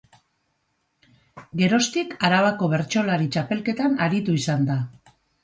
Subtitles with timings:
[1.61, 4.81] Geroztik, Arabako Bertsolari Txapelketan aritu izan da.